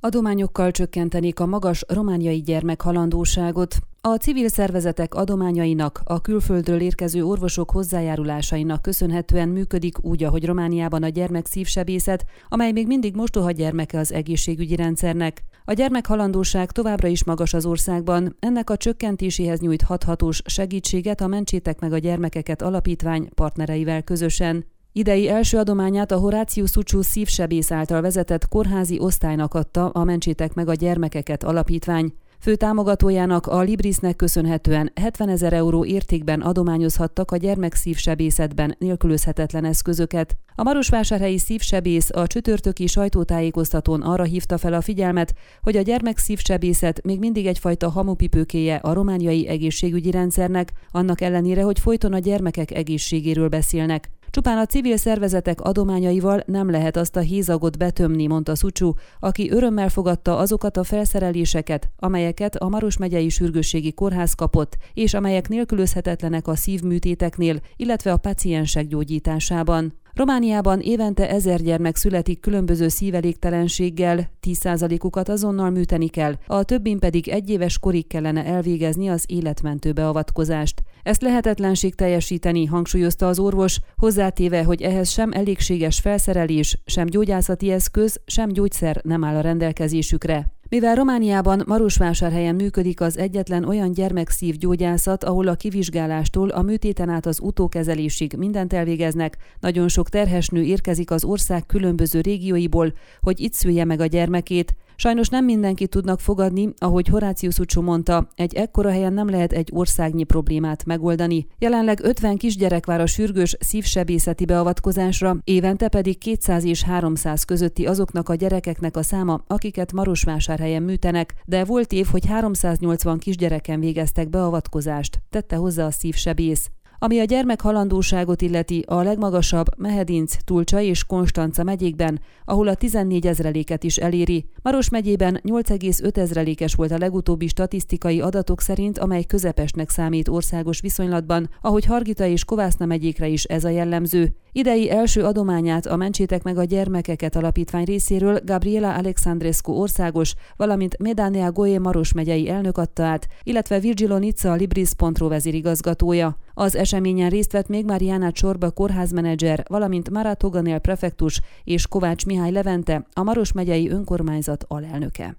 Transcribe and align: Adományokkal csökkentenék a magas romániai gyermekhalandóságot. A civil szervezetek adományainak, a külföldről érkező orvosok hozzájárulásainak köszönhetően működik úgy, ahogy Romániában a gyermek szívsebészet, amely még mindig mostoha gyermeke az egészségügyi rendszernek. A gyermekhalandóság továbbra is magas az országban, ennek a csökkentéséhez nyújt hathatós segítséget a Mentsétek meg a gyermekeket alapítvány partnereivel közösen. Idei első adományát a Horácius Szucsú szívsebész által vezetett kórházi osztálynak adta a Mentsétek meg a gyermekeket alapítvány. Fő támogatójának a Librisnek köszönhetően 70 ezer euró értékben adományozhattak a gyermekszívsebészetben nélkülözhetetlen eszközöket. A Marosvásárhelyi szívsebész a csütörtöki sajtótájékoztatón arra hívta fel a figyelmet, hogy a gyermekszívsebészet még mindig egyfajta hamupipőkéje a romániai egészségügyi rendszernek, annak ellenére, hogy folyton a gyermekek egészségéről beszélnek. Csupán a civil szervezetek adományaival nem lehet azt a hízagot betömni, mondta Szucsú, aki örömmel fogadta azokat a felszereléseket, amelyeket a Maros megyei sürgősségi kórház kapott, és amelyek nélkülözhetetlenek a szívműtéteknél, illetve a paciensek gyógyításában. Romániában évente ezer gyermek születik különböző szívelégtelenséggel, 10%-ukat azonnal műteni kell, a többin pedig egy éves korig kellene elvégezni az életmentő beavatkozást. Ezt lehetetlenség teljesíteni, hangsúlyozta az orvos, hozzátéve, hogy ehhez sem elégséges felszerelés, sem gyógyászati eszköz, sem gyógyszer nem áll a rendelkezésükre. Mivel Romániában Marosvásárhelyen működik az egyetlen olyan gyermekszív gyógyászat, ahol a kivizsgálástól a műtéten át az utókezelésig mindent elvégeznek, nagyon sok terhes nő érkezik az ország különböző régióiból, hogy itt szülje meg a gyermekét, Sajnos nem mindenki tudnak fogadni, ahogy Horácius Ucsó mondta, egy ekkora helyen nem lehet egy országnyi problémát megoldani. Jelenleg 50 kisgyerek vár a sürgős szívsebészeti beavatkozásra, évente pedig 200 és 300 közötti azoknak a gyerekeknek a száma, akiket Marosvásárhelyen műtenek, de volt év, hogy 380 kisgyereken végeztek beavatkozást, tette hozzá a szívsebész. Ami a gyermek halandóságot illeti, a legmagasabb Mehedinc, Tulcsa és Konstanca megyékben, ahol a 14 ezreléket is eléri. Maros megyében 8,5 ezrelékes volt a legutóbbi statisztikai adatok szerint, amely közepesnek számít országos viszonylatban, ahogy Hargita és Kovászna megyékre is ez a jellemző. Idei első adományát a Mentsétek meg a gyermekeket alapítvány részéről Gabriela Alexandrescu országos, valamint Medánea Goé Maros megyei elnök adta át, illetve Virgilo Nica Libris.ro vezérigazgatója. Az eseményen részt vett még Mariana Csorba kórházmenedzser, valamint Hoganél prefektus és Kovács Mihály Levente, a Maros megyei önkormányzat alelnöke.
Adományokkal 0.00 0.70
csökkentenék 0.70 1.40
a 1.40 1.46
magas 1.46 1.84
romániai 1.88 2.40
gyermekhalandóságot. 2.40 3.76
A 4.00 4.14
civil 4.14 4.48
szervezetek 4.48 5.14
adományainak, 5.14 6.00
a 6.04 6.20
külföldről 6.20 6.80
érkező 6.80 7.24
orvosok 7.24 7.70
hozzájárulásainak 7.70 8.82
köszönhetően 8.82 9.48
működik 9.48 10.04
úgy, 10.04 10.24
ahogy 10.24 10.46
Romániában 10.46 11.02
a 11.02 11.08
gyermek 11.08 11.46
szívsebészet, 11.46 12.24
amely 12.48 12.72
még 12.72 12.86
mindig 12.86 13.14
mostoha 13.14 13.50
gyermeke 13.50 13.98
az 13.98 14.12
egészségügyi 14.12 14.76
rendszernek. 14.76 15.42
A 15.64 15.72
gyermekhalandóság 15.72 16.70
továbbra 16.70 17.08
is 17.08 17.24
magas 17.24 17.54
az 17.54 17.66
országban, 17.66 18.36
ennek 18.40 18.70
a 18.70 18.76
csökkentéséhez 18.76 19.60
nyújt 19.60 19.82
hathatós 19.82 20.42
segítséget 20.44 21.20
a 21.20 21.26
Mentsétek 21.26 21.80
meg 21.80 21.92
a 21.92 21.98
gyermekeket 21.98 22.62
alapítvány 22.62 23.28
partnereivel 23.34 24.02
közösen. 24.02 24.64
Idei 24.98 25.28
első 25.28 25.58
adományát 25.58 26.12
a 26.12 26.18
Horácius 26.18 26.70
Szucsú 26.70 27.02
szívsebész 27.02 27.70
által 27.70 28.00
vezetett 28.00 28.48
kórházi 28.48 28.98
osztálynak 29.00 29.54
adta 29.54 29.88
a 29.88 30.04
Mentsétek 30.04 30.54
meg 30.54 30.68
a 30.68 30.74
gyermekeket 30.74 31.44
alapítvány. 31.44 32.12
Fő 32.40 32.56
támogatójának 32.56 33.46
a 33.46 33.60
Librisnek 33.60 34.16
köszönhetően 34.16 34.92
70 34.94 35.28
ezer 35.28 35.52
euró 35.52 35.84
értékben 35.84 36.40
adományozhattak 36.40 37.30
a 37.30 37.36
gyermekszívsebészetben 37.36 38.76
nélkülözhetetlen 38.78 39.64
eszközöket. 39.64 40.36
A 40.54 40.62
Marosvásárhelyi 40.62 41.38
szívsebész 41.38 42.10
a 42.12 42.26
csütörtöki 42.26 42.86
sajtótájékoztatón 42.86 44.02
arra 44.02 44.24
hívta 44.24 44.58
fel 44.58 44.72
a 44.72 44.80
figyelmet, 44.80 45.34
hogy 45.62 45.76
a 45.76 45.82
gyermekszívsebészet 45.82 47.04
még 47.04 47.18
mindig 47.18 47.46
egyfajta 47.46 47.88
hamupipőkéje 47.88 48.76
a 48.76 48.92
romániai 48.92 49.48
egészségügyi 49.48 50.10
rendszernek, 50.10 50.72
annak 50.90 51.20
ellenére, 51.20 51.62
hogy 51.62 51.78
folyton 51.78 52.12
a 52.12 52.18
gyermekek 52.18 52.70
egészségéről 52.70 53.48
beszélnek. 53.48 54.10
Csupán 54.30 54.58
a 54.58 54.66
civil 54.66 54.96
szervezetek 54.96 55.60
adományaival 55.60 56.42
nem 56.46 56.70
lehet 56.70 56.96
azt 56.96 57.16
a 57.16 57.20
hízagot 57.20 57.78
betömni, 57.78 58.26
mondta 58.26 58.54
Szucsú, 58.54 58.94
aki 59.20 59.50
örömmel 59.50 59.88
fogadta 59.88 60.36
azokat 60.36 60.76
a 60.76 60.84
felszereléseket, 60.84 61.90
amelyeket 61.96 62.56
a 62.56 62.68
Maros 62.68 62.96
megyei 62.96 63.28
sürgősségi 63.28 63.92
kórház 63.92 64.32
kapott, 64.32 64.76
és 64.94 65.14
amelyek 65.14 65.48
nélkülözhetetlenek 65.48 66.48
a 66.48 66.56
szívműtéteknél, 66.56 67.60
illetve 67.76 68.12
a 68.12 68.16
paciensek 68.16 68.86
gyógyításában. 68.86 69.92
Romániában 70.18 70.80
évente 70.80 71.30
ezer 71.30 71.60
gyermek 71.60 71.96
születik 71.96 72.40
különböző 72.40 72.88
szívelégtelenséggel, 72.88 74.30
10%-ukat 74.46 75.28
azonnal 75.28 75.70
műteni 75.70 76.08
kell, 76.08 76.34
a 76.46 76.62
többin 76.62 76.98
pedig 76.98 77.28
egy 77.28 77.50
éves 77.50 77.78
korig 77.78 78.06
kellene 78.06 78.44
elvégezni 78.44 79.08
az 79.08 79.24
életmentő 79.26 79.92
beavatkozást. 79.92 80.82
Ezt 81.02 81.22
lehetetlenség 81.22 81.94
teljesíteni, 81.94 82.64
hangsúlyozta 82.64 83.26
az 83.26 83.38
orvos, 83.38 83.80
hozzátéve, 83.96 84.64
hogy 84.64 84.82
ehhez 84.82 85.10
sem 85.10 85.32
elégséges 85.32 86.00
felszerelés, 86.00 86.78
sem 86.84 87.06
gyógyászati 87.06 87.70
eszköz, 87.70 88.20
sem 88.26 88.48
gyógyszer 88.48 89.00
nem 89.02 89.24
áll 89.24 89.36
a 89.36 89.40
rendelkezésükre. 89.40 90.57
Mivel 90.70 90.94
Romániában 90.94 91.62
Marosvásárhelyen 91.66 92.54
működik 92.54 93.00
az 93.00 93.18
egyetlen 93.18 93.64
olyan 93.64 93.92
gyermekszív 93.92 94.56
gyógyászat, 94.56 95.24
ahol 95.24 95.48
a 95.48 95.54
kivizsgálástól 95.54 96.48
a 96.48 96.62
műtéten 96.62 97.08
át 97.08 97.26
az 97.26 97.40
utókezelésig 97.40 98.34
mindent 98.36 98.72
elvégeznek, 98.72 99.36
nagyon 99.60 99.88
sok 99.88 100.08
terhes 100.08 100.48
nő 100.48 100.62
érkezik 100.62 101.10
az 101.10 101.24
ország 101.24 101.66
különböző 101.66 102.20
régióiból, 102.20 102.92
hogy 103.20 103.40
itt 103.40 103.52
szülje 103.52 103.84
meg 103.84 104.00
a 104.00 104.06
gyermekét, 104.06 104.74
Sajnos 105.00 105.28
nem 105.28 105.44
mindenki 105.44 105.86
tudnak 105.86 106.20
fogadni, 106.20 106.68
ahogy 106.78 107.08
Horácius 107.08 107.58
Ucsó 107.58 107.82
mondta, 107.82 108.28
egy 108.34 108.54
ekkora 108.54 108.90
helyen 108.90 109.12
nem 109.12 109.28
lehet 109.28 109.52
egy 109.52 109.70
országnyi 109.72 110.24
problémát 110.24 110.84
megoldani. 110.84 111.46
Jelenleg 111.58 112.00
50 112.02 112.36
kisgyerek 112.36 112.86
vár 112.86 113.00
a 113.00 113.06
sürgős 113.06 113.56
szívsebészeti 113.60 114.44
beavatkozásra, 114.44 115.36
évente 115.44 115.88
pedig 115.88 116.18
200 116.18 116.64
és 116.64 116.82
300 116.82 117.44
közötti 117.44 117.86
azoknak 117.86 118.28
a 118.28 118.34
gyerekeknek 118.34 118.96
a 118.96 119.02
száma, 119.02 119.44
akiket 119.46 119.92
Marosvásárhelyen 119.92 120.82
műtenek, 120.82 121.34
de 121.44 121.64
volt 121.64 121.92
év, 121.92 122.06
hogy 122.06 122.26
380 122.26 123.18
kisgyereken 123.18 123.80
végeztek 123.80 124.30
beavatkozást, 124.30 125.20
tette 125.30 125.56
hozzá 125.56 125.86
a 125.86 125.90
szívsebész. 125.90 126.70
Ami 127.00 127.18
a 127.18 127.24
gyermek 127.24 127.60
halandóságot 127.60 128.42
illeti, 128.42 128.84
a 128.86 129.02
legmagasabb 129.02 129.66
Mehedinc, 129.76 130.36
Tulcsa 130.44 130.80
és 130.80 131.04
Konstanca 131.04 131.62
megyékben, 131.62 132.20
ahol 132.44 132.68
a 132.68 132.74
14 132.74 133.26
ezreléket 133.26 133.84
is 133.84 133.96
eléri. 133.96 134.50
Maros 134.62 134.88
megyében 134.88 135.40
8,5 135.44 136.16
ezrelékes 136.16 136.74
volt 136.74 136.90
a 136.90 136.98
legutóbbi 136.98 137.46
statisztikai 137.46 138.20
adatok 138.20 138.60
szerint, 138.60 138.98
amely 138.98 139.24
közepesnek 139.24 139.90
számít 139.90 140.28
országos 140.28 140.80
viszonylatban, 140.80 141.50
ahogy 141.60 141.84
Hargita 141.84 142.26
és 142.26 142.44
Kovászna 142.44 142.86
megyékre 142.86 143.26
is 143.26 143.44
ez 143.44 143.64
a 143.64 143.68
jellemző. 143.68 144.34
Idei 144.58 144.90
első 144.90 145.24
adományát 145.24 145.86
a 145.86 145.96
Mentsétek 145.96 146.42
meg 146.42 146.58
a 146.58 146.64
gyermekeket 146.64 147.36
alapítvány 147.36 147.84
részéről 147.84 148.40
Gabriela 148.44 148.94
Alexandrescu 148.94 149.72
országos, 149.72 150.34
valamint 150.56 150.98
Medánea 150.98 151.52
Goé 151.52 151.78
Maros 151.78 152.12
megyei 152.12 152.48
elnök 152.48 152.78
adta 152.78 153.02
át, 153.02 153.28
illetve 153.42 153.78
Virgilo 153.80 154.18
Nica 154.18 154.54
Libris.ro 154.54 155.28
vezérigazgatója. 155.28 156.36
Az 156.54 156.76
eseményen 156.76 157.30
részt 157.30 157.52
vett 157.52 157.68
még 157.68 157.84
Mariana 157.84 158.32
Csorba 158.32 158.70
kórházmenedzser, 158.70 159.64
valamint 159.68 160.10
Hoganél 160.40 160.78
prefektus 160.78 161.40
és 161.64 161.86
Kovács 161.86 162.26
Mihály 162.26 162.50
Levente, 162.50 163.06
a 163.12 163.22
Maros 163.22 163.52
megyei 163.52 163.90
önkormányzat 163.90 164.64
alelnöke. 164.68 165.36